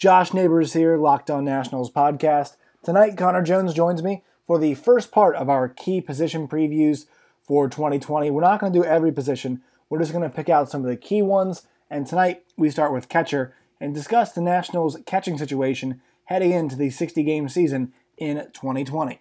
[0.00, 2.56] Josh Neighbors here, Locked On Nationals podcast.
[2.82, 7.04] Tonight, Connor Jones joins me for the first part of our key position previews
[7.46, 8.30] for 2020.
[8.30, 9.60] We're not going to do every position,
[9.90, 11.66] we're just going to pick out some of the key ones.
[11.90, 16.88] And tonight, we start with catcher and discuss the Nationals' catching situation heading into the
[16.88, 19.20] 60 game season in 2020.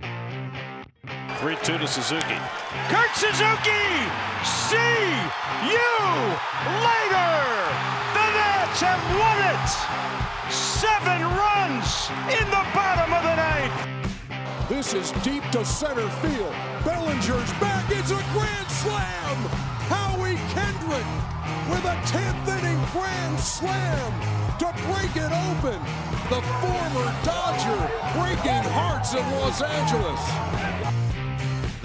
[0.00, 2.38] 3 2 to Suzuki.
[2.88, 4.85] Kurt Suzuki!
[9.66, 14.68] Seven runs in the bottom of the ninth.
[14.68, 16.54] This is deep to center field.
[16.84, 17.84] Bellinger's back.
[17.90, 19.36] It's a grand slam!
[19.90, 21.06] Howie Kendrick
[21.70, 24.12] with a 10th inning grand slam
[24.58, 25.80] to break it open.
[26.30, 30.75] The former Dodger breaking hearts in Los Angeles.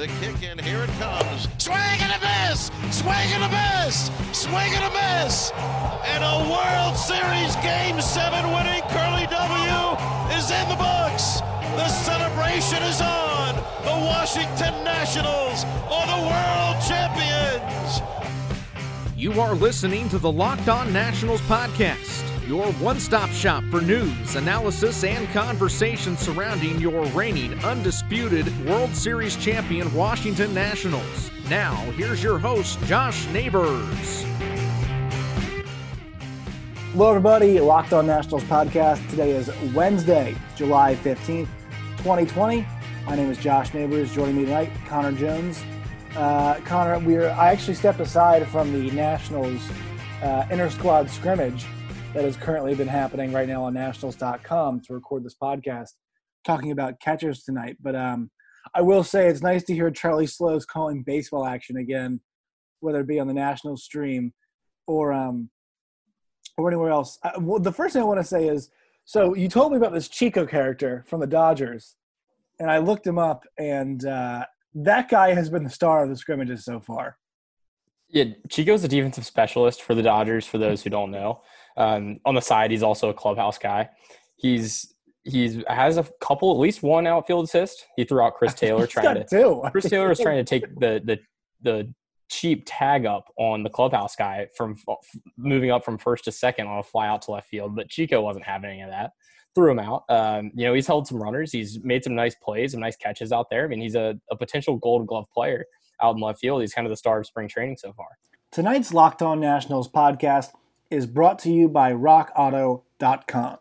[0.01, 1.47] The kick in, here it comes.
[1.59, 2.71] Swing and a miss!
[2.89, 3.49] Swing and a
[3.85, 4.09] miss!
[4.31, 5.51] Swing and a miss!
[6.05, 11.41] And a World Series Game 7 winning Curly W is in the books.
[11.77, 13.53] The celebration is on.
[13.83, 18.01] The Washington Nationals are the world champions.
[19.15, 24.35] You are listening to the Locked On Nationals podcast your one stop shop for news,
[24.35, 31.31] analysis, and conversation surrounding your reigning, undisputed World Series champion Washington Nationals.
[31.49, 34.25] Now, here's your host, Josh Neighbors.
[36.93, 37.59] Hello, everybody.
[37.59, 39.07] Locked On Nationals podcast.
[39.09, 41.47] Today is Wednesday, July 15th,
[41.97, 42.65] 2020.
[43.05, 44.13] My name is Josh Neighbors.
[44.13, 45.63] Joining me tonight, Connor Jones.
[46.15, 49.61] Uh, Connor, we're I actually stepped aside from the Nationals
[50.21, 51.65] uh, inter squad scrimmage
[52.13, 55.91] that has currently been happening right now on nationals.com to record this podcast
[56.45, 57.77] talking about catchers tonight.
[57.81, 58.29] But um,
[58.75, 62.19] I will say it's nice to hear Charlie Slowes calling baseball action again,
[62.81, 64.33] whether it be on the national stream
[64.87, 65.49] or um,
[66.57, 67.17] or anywhere else.
[67.23, 68.69] I, well, the first thing I want to say is
[69.05, 71.95] so you told me about this Chico character from the Dodgers,
[72.59, 74.45] and I looked him up, and uh,
[74.75, 77.17] that guy has been the star of the scrimmages so far.
[78.09, 80.45] Yeah, Chico's a defensive specialist for the Dodgers.
[80.45, 81.41] For those who don't know,
[81.77, 83.89] um, on the side, he's also a clubhouse guy.
[84.37, 84.93] He's
[85.23, 87.85] he's has a couple, at least one outfield assist.
[87.95, 89.23] He threw out Chris Taylor trying to.
[89.23, 89.61] Two.
[89.71, 91.19] Chris Taylor was trying to take the the
[91.61, 91.93] the
[92.29, 94.77] cheap tag up on the clubhouse guy from
[95.37, 98.21] moving up from first to second on a fly out to left field, but Chico
[98.21, 99.11] wasn't having any of that.
[99.53, 100.03] Threw him out.
[100.07, 101.51] Um, you know, he's held some runners.
[101.51, 103.65] He's made some nice plays, some nice catches out there.
[103.65, 105.65] I mean, he's a, a potential Gold Glove player
[106.01, 106.61] out in left field.
[106.61, 108.07] He's kind of the star of spring training so far.
[108.53, 110.51] Tonight's Locked On Nationals podcast
[110.91, 113.57] is brought to you by RockAuto.com.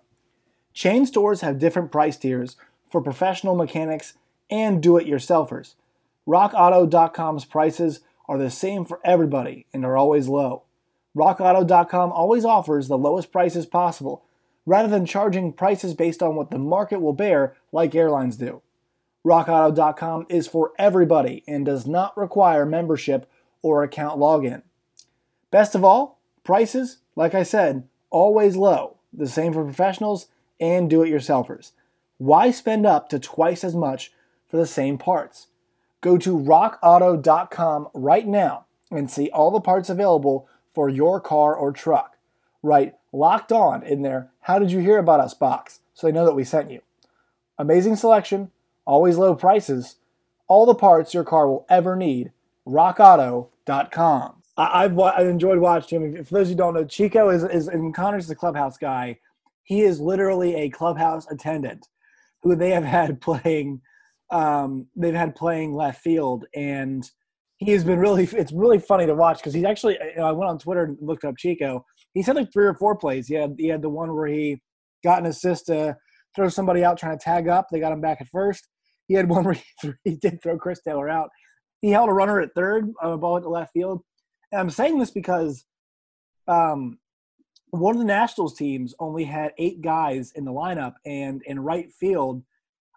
[0.75, 2.57] Chain stores have different price tiers
[2.91, 4.15] for professional mechanics
[4.51, 5.75] and do it yourselfers.
[6.27, 10.65] RockAuto.com's prices are the same for everybody and are always low.
[11.17, 14.25] RockAuto.com always offers the lowest prices possible
[14.67, 18.63] rather than charging prices based on what the market will bear like airlines do.
[19.27, 23.29] RockAuto.com is for everybody and does not require membership
[23.63, 24.63] or account login.
[25.51, 30.29] Best of all, prices like I said, always low, the same for professionals
[30.61, 31.73] and do it yourselfers.
[32.19, 34.13] Why spend up to twice as much
[34.47, 35.47] for the same parts?
[36.01, 41.73] Go to rockauto.com right now and see all the parts available for your car or
[41.73, 42.17] truck.
[42.63, 46.25] Write locked on in there, how did you hear about us box so they know
[46.25, 46.81] that we sent you.
[47.59, 48.51] Amazing selection,
[48.87, 49.97] always low prices,
[50.49, 52.33] all the parts your car will ever need.
[52.67, 54.40] rockauto.com.
[54.61, 56.25] I, have I enjoyed watching him.
[56.25, 59.19] For those who don't know, Chico is is and Connor's the clubhouse guy.
[59.65, 61.87] He is literally a clubhouse attendant
[62.43, 63.81] who they have had playing.
[64.31, 67.09] Um, they've had playing left field, and
[67.59, 68.25] he has been really.
[68.25, 69.99] It's really funny to watch because he's actually.
[70.15, 71.85] You know, I went on Twitter and looked up Chico.
[72.15, 73.29] He's had like three or four plays.
[73.29, 74.61] He had he had the one where he
[75.05, 75.97] got an assist to
[76.37, 77.67] throw somebody out trying to tag up.
[77.71, 78.69] They got him back at first.
[79.09, 81.31] He had one where he, threw, he did throw Chris Taylor out.
[81.81, 84.03] He held a runner at third on a ball the left field.
[84.53, 85.65] And I'm saying this because
[86.49, 86.99] um,
[87.71, 91.91] one of the Nationals teams only had eight guys in the lineup, and in right
[91.93, 92.43] field,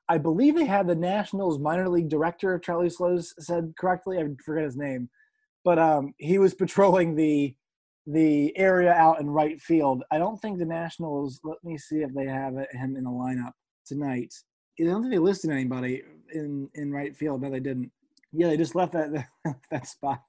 [0.09, 4.17] I believe they had the Nationals minor league director, Charlie Slowes said correctly.
[4.17, 5.09] I forget his name,
[5.63, 7.55] but um, he was patrolling the
[8.05, 10.03] the area out in right field.
[10.11, 11.39] I don't think the Nationals.
[11.43, 13.53] Let me see if they have him in the lineup
[13.85, 14.33] tonight.
[14.79, 16.01] I don't think they listed anybody
[16.33, 17.41] in in right field.
[17.41, 17.91] No, they didn't.
[18.33, 19.27] Yeah, they just left that
[19.71, 20.21] that spot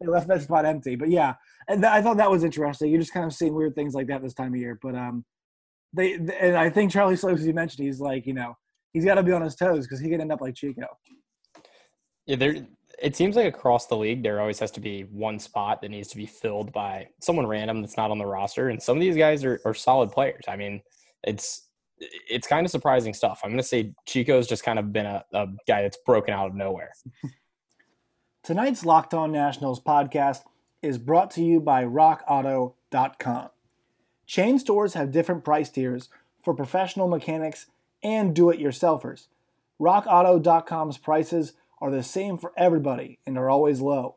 [0.00, 0.96] they left that spot empty.
[0.96, 1.34] But yeah,
[1.68, 2.90] and th- I thought that was interesting.
[2.90, 4.78] You're just kind of seeing weird things like that this time of year.
[4.82, 5.24] But um,
[5.92, 8.56] they and I think Charlie Slowes, as you mentioned, he's like you know
[8.92, 10.86] he's got to be on his toes because he could end up like Chico.
[12.26, 12.66] Yeah, there.
[13.00, 16.08] it seems like across the league there always has to be one spot that needs
[16.08, 19.16] to be filled by someone random that's not on the roster and some of these
[19.16, 20.80] guys are, are solid players i mean
[21.24, 21.68] it's
[21.98, 25.24] it's kind of surprising stuff i'm going to say chico's just kind of been a,
[25.32, 26.92] a guy that's broken out of nowhere
[28.42, 30.42] tonight's locked on nationals podcast
[30.82, 33.48] is brought to you by rockauto.com
[34.26, 36.08] chain stores have different price tiers
[36.42, 37.66] for professional mechanics
[38.02, 39.28] and do-it-yourselfers
[39.80, 44.14] rockauto.com's prices are the same for everybody and are always low.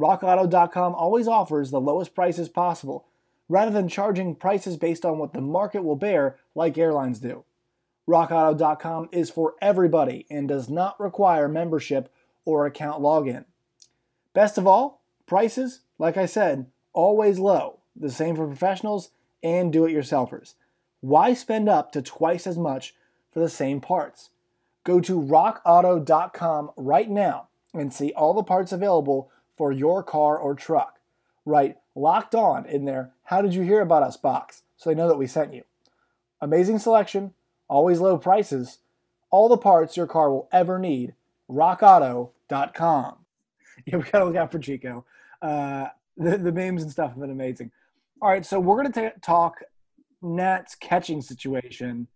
[0.00, 3.06] RockAuto.com always offers the lowest prices possible,
[3.50, 7.44] rather than charging prices based on what the market will bear like airlines do.
[8.08, 12.10] RockAuto.com is for everybody and does not require membership
[12.46, 13.44] or account login.
[14.34, 19.10] Best of all, prices, like I said, always low, the same for professionals
[19.42, 20.54] and do it yourselfers.
[21.00, 22.94] Why spend up to twice as much
[23.30, 24.30] for the same parts?
[24.84, 30.54] Go to rockauto.com right now and see all the parts available for your car or
[30.54, 30.98] truck.
[31.44, 35.08] Write locked on in there, how did you hear about us box so they know
[35.08, 35.62] that we sent you.
[36.40, 37.34] Amazing selection,
[37.68, 38.78] always low prices,
[39.30, 41.14] all the parts your car will ever need.
[41.50, 43.21] RockAuto.com.
[43.86, 45.04] Yeah, we gotta look out for Chico.
[45.40, 45.86] Uh,
[46.16, 47.70] the, the memes and stuff have been amazing.
[48.20, 49.56] All right, so we're gonna talk
[50.20, 52.06] Nat's catching situation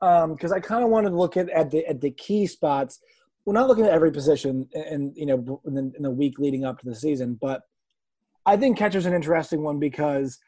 [0.00, 3.00] because um, I kind of wanted to look at, at the at the key spots.
[3.44, 6.64] We're not looking at every position, and you know, in the, in the week leading
[6.64, 7.62] up to the season, but
[8.46, 10.38] I think catcher's an interesting one because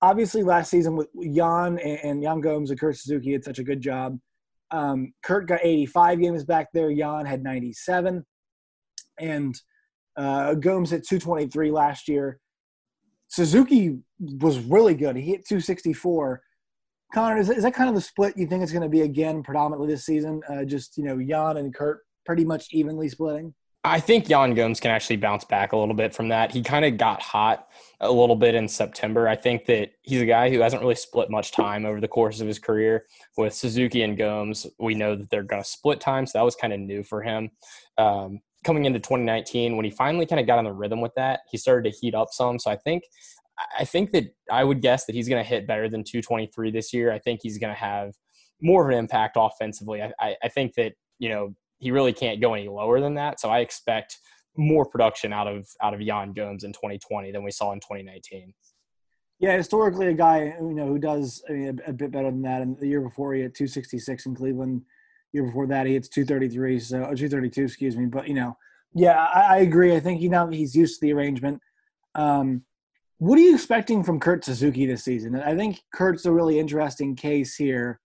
[0.00, 3.64] obviously last season with Yan and, and Yan Gomes and Kurt Suzuki had such a
[3.64, 4.18] good job.
[4.70, 6.90] Um, Kurt got 85 games back there.
[6.90, 8.24] Yan had 97,
[9.18, 9.54] and
[10.16, 12.38] uh, Gomes hit 223 last year.
[13.28, 15.16] Suzuki was really good.
[15.16, 16.42] He hit 264
[17.14, 19.42] Connor, is, is that kind of the split you think it's going to be again,
[19.42, 20.42] predominantly this season?
[20.48, 23.54] Uh, just you know, Yan and Kurt pretty much evenly splitting.
[23.86, 26.50] I think Yan Gomes can actually bounce back a little bit from that.
[26.50, 27.68] He kind of got hot
[28.00, 29.28] a little bit in September.
[29.28, 32.40] I think that he's a guy who hasn't really split much time over the course
[32.40, 33.04] of his career.
[33.36, 36.56] With Suzuki and Gomes, we know that they're going to split time, so that was
[36.56, 37.50] kind of new for him.
[37.98, 41.40] Um, coming into 2019, when he finally kind of got on the rhythm with that,
[41.50, 42.58] he started to heat up some.
[42.58, 43.04] So I think
[43.78, 46.92] I think that I would guess that he's going to hit better than 223 this
[46.92, 47.12] year.
[47.12, 48.12] I think he's going to have
[48.60, 50.02] more of an impact offensively.
[50.02, 53.40] I, I, I, think that you know he really can't go any lower than that.
[53.40, 54.18] So I expect
[54.56, 58.52] more production out of out of Yan Gomes in 2020 than we saw in 2019.
[59.40, 62.42] Yeah, historically, a guy you know who does I mean, a, a, bit better than
[62.42, 62.62] that.
[62.62, 64.82] And the year before, he had 266 in Cleveland.
[65.34, 68.06] Year before that, he hits 233, so 232, excuse me.
[68.06, 68.56] But you know,
[68.94, 69.94] yeah, I, I agree.
[69.94, 71.60] I think you know he's used to the arrangement.
[72.14, 72.62] Um,
[73.18, 75.34] what are you expecting from Kurt Suzuki this season?
[75.36, 78.00] I think Kurt's a really interesting case here.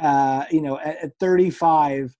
[0.00, 2.14] Uh, you know, at, at 35,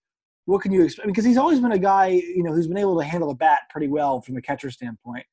[0.45, 1.07] what can you expect?
[1.07, 3.61] Because he's always been a guy, you know, who's been able to handle the bat
[3.69, 5.25] pretty well from the catcher standpoint.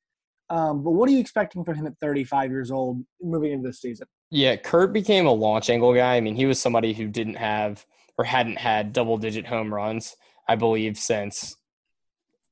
[0.49, 3.81] Um, but what are you expecting from him at 35 years old moving into this
[3.81, 4.07] season?
[4.31, 6.15] Yeah, Kurt became a launch angle guy.
[6.15, 7.85] I mean, he was somebody who didn't have
[8.21, 10.15] or hadn't had double digit home runs,
[10.47, 11.55] I believe, since,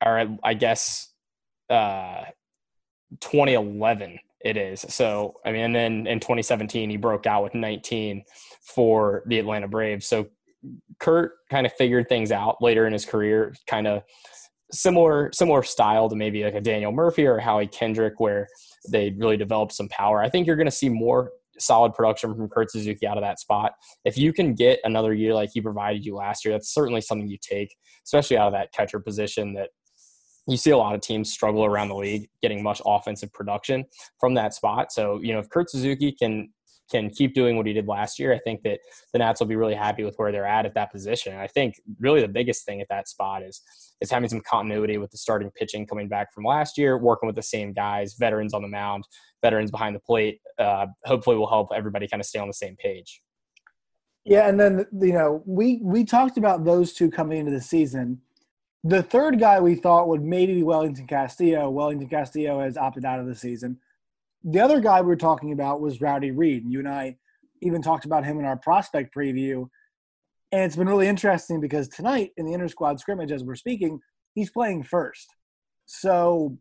[0.03, 1.13] or I guess,
[1.69, 2.23] uh,
[3.19, 4.81] 2011 it is.
[4.89, 8.23] So, I mean, and then in 2017, he broke out with 19
[8.61, 10.07] for the Atlanta Braves.
[10.07, 10.27] So,
[10.99, 14.01] Kurt kind of figured things out later in his career, kind of
[14.71, 18.47] similar similar style to maybe like a Daniel Murphy or Howie Kendrick, where
[18.89, 20.19] they really developed some power.
[20.19, 23.39] I think you're going to see more solid production from Kurt Suzuki out of that
[23.39, 23.73] spot.
[24.05, 27.27] If you can get another year like he provided you last year, that's certainly something
[27.27, 29.69] you take, especially out of that catcher position that
[30.47, 33.85] you see a lot of teams struggle around the league getting much offensive production
[34.19, 34.91] from that spot.
[34.91, 36.49] So, you know, if Kurt Suzuki can
[36.89, 38.79] can keep doing what he did last year, I think that
[39.13, 41.33] the Nats will be really happy with where they're at at that position.
[41.33, 43.61] And I think really the biggest thing at that spot is
[44.01, 47.35] is having some continuity with the starting pitching coming back from last year, working with
[47.35, 49.05] the same guys, veterans on the mound,
[49.41, 50.39] veterans behind the plate.
[50.57, 53.21] Uh, hopefully, will help everybody kind of stay on the same page.
[54.25, 58.21] Yeah, and then you know we we talked about those two coming into the season
[58.83, 61.69] the third guy we thought would maybe be Wellington Castillo.
[61.69, 63.77] Wellington Castillo has opted out of the season.
[64.43, 66.63] The other guy we were talking about was Raudy Read.
[66.63, 67.17] And You and I
[67.61, 69.67] even talked about him in our prospect preview.
[70.51, 73.99] And it's been really interesting because tonight in the inter squad scrimmage, as we're speaking,
[74.33, 75.27] he's playing first.
[75.85, 76.57] So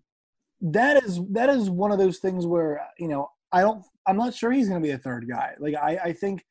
[0.60, 4.34] that is that is one of those things where you know I don't I'm not
[4.34, 5.54] sure he's going to be a third guy.
[5.58, 6.44] Like I, I think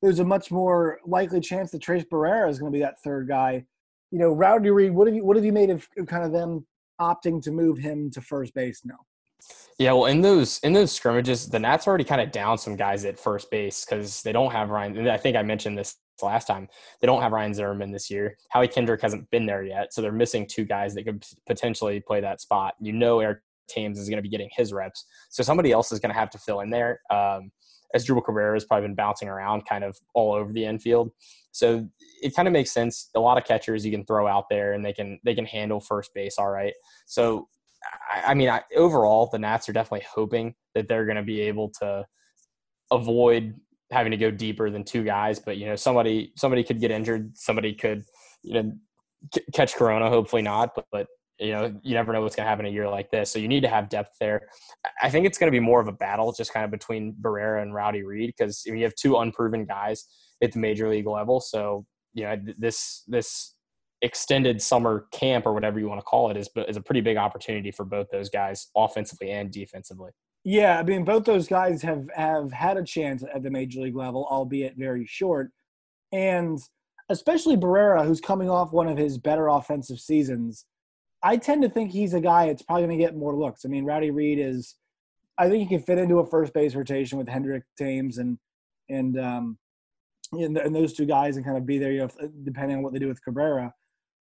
[0.00, 3.28] there's a much more likely chance that Tres Barrera is going to be that third
[3.28, 3.64] guy
[4.10, 6.66] you know, Raudy Read, what have you what have you made of kind of them
[7.00, 8.98] opting to move him to first base now?
[9.80, 13.06] Yeah, well, in those in those scrimmages, the Nats already kind of down some guys
[13.06, 15.08] at first base because they don't have Ryan.
[15.08, 16.68] I think I mentioned this last time.
[17.00, 18.36] They don't have Ryan Zimmerman this year.
[18.50, 22.20] Howie Kendrick hasn't been there yet, so they're missing two guys that could potentially play
[22.20, 22.74] that spot.
[22.78, 25.98] You know, Eric Thames is going to be getting his reps, so somebody else is
[25.98, 27.00] going to have to fill in there.
[27.08, 27.50] Um,
[27.96, 31.10] Asdrubal Cabrera has probably been bouncing around kind of all over the infield.
[31.52, 31.88] So
[32.20, 33.08] it kind of makes sense.
[33.16, 35.80] A lot of catchers you can throw out there and they can they can handle
[35.80, 36.74] first base all right.
[37.06, 37.48] So
[38.12, 41.40] I, I mean, I, overall, the Nats are definitely hoping that they're going to be
[41.42, 42.04] able to
[42.90, 43.54] avoid
[43.90, 45.38] having to go deeper than two guys.
[45.38, 47.36] But you know, somebody somebody could get injured.
[47.36, 48.04] Somebody could
[48.42, 48.72] you know
[49.34, 50.08] c- catch corona.
[50.08, 50.74] Hopefully not.
[50.74, 51.06] But, but
[51.38, 53.30] you know, you never know what's going to happen in a year like this.
[53.30, 54.42] So you need to have depth there.
[55.02, 57.62] I think it's going to be more of a battle, just kind of between Barrera
[57.62, 60.04] and Raudy Read, because you have two unproven guys
[60.42, 61.40] at the major league level.
[61.40, 63.54] So you know, this this
[64.02, 67.16] extended summer camp or whatever you want to call it is is a pretty big
[67.16, 70.10] opportunity for both those guys offensively and defensively.
[70.44, 73.96] Yeah, I mean both those guys have have had a chance at the major league
[73.96, 75.50] level, albeit very short.
[76.12, 76.58] And
[77.10, 80.64] especially Barrera, who's coming off one of his better offensive seasons,
[81.22, 83.64] I tend to think he's a guy that's probably going to get more looks.
[83.64, 84.76] I mean, Raudy Read is,
[85.36, 88.38] I think he can fit into a first base rotation with Kendrick Thames and
[88.88, 89.58] and um,
[90.32, 92.08] and, and those two guys and kind of be there, you know,
[92.44, 93.74] depending on what they do with Cabrera.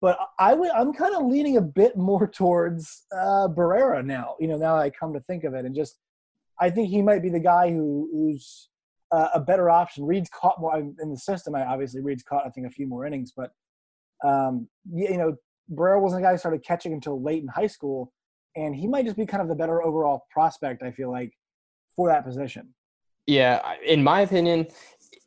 [0.04, 4.36] But I would, I'm kind of leaning a bit more towards uh, Barrera now.
[4.38, 5.98] You know, now I come to think of it, and just
[6.60, 8.68] I think he might be the guy who, who's
[9.14, 10.04] uh, a better option.
[10.04, 11.56] Read's caught more in the system.
[11.56, 13.52] I obviously Read's caught I think a few more innings, but
[14.26, 15.38] um, you know,
[15.72, 18.12] Barrera wasn't a guy who started catching until late in high school,
[18.58, 20.84] and he might just be kind of the better overall prospect.
[20.84, 21.32] I feel like
[21.96, 22.76] for that position.
[23.26, 24.68] Yeah, in my opinion,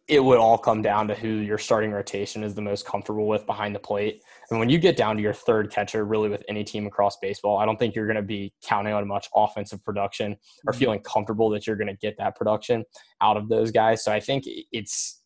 [0.08, 3.46] it would all come down to who your starting rotation is the most comfortable with
[3.46, 4.22] behind the plate.
[4.50, 7.58] And when you get down to your third catcher, really with any team across baseball,
[7.58, 10.36] I don't think you're going to be counting on much offensive production
[10.66, 10.78] or mm-hmm.
[10.78, 12.84] feeling comfortable that you're going to get that production
[13.20, 14.04] out of those guys.
[14.04, 15.22] So I think it's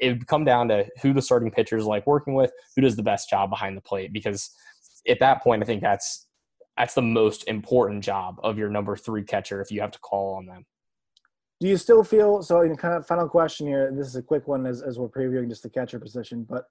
[0.00, 2.96] it would come down to who the starting pitcher is like working with, who does
[2.96, 4.12] the best job behind the plate.
[4.12, 4.50] Because
[5.06, 6.26] at that point, I think that's
[6.76, 10.36] that's the most important job of your number three catcher if you have to call
[10.36, 10.64] on them
[11.60, 12.62] do you still feel so?
[12.62, 13.92] In kind of final question here.
[13.94, 16.64] This is a quick one as, as we're previewing just the catcher position, but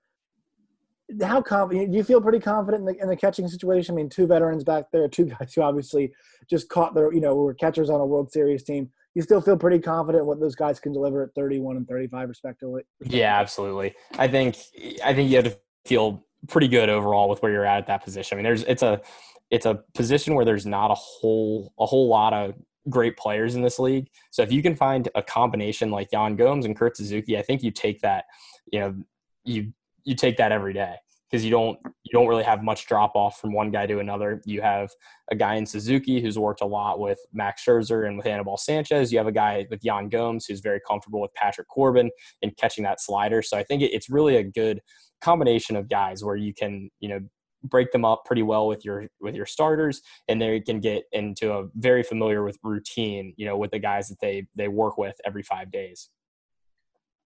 [1.21, 3.93] how confident do you feel pretty confident in the, in the catching situation?
[3.93, 6.11] I mean, two veterans back there, two guys who obviously
[6.49, 8.89] just caught their, you know, were catchers on a World Series team.
[9.15, 12.83] You still feel pretty confident what those guys can deliver at 31 and 35 respectively?
[13.01, 13.95] Yeah, absolutely.
[14.17, 14.55] I think
[15.03, 18.03] I think you have to feel pretty good overall with where you're at at that
[18.03, 18.35] position.
[18.35, 19.01] I mean, there's it's a
[19.49, 22.53] it's a position where there's not a whole a whole lot of
[22.87, 24.09] great players in this league.
[24.31, 27.63] So if you can find a combination like Yan Gomes and Kurt Suzuki, I think
[27.63, 28.25] you take that,
[28.71, 28.95] you know,
[29.43, 29.73] you
[30.09, 30.95] you take that every day
[31.29, 34.41] because you don't you don't really have much drop off from one guy to another.
[34.45, 34.89] You have
[35.31, 39.11] a guy in Suzuki who's worked a lot with Max Scherzer and with Anibal Sanchez.
[39.11, 42.09] You have a guy with Yan Gomes who's very comfortable with Patrick Corbin
[42.41, 43.43] and catching that slider.
[43.43, 44.81] So I think it's really a good
[45.21, 47.19] combination of guys where you can you know
[47.63, 51.53] break them up pretty well with your with your starters and they can get into
[51.53, 55.15] a very familiar with routine you know with the guys that they they work with
[55.25, 56.09] every five days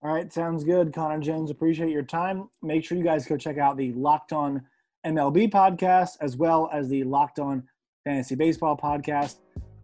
[0.04, 0.94] all right sounds good.
[0.94, 2.50] Connor jones appreciate your time.
[2.62, 4.62] Make sure you guys go check out the locked on
[5.06, 7.64] mlb podcast as well as the locked on
[8.04, 9.38] fantasy baseball podcast.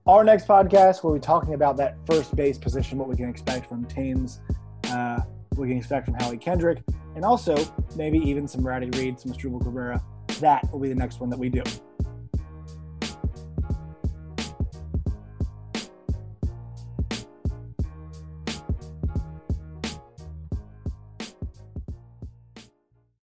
[0.06, 3.68] Our next podcast we'll be talking about that first base position what we can expect
[3.70, 4.42] from teams
[4.86, 5.20] uh,
[5.56, 6.80] we can expect from howie kendrick
[7.16, 7.56] and also
[7.96, 10.02] maybe even some Raudy Read, some Asdrubal Cabrera,
[10.40, 11.64] that will be the next one that we do.